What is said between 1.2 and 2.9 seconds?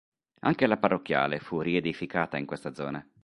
fu riedificata in questa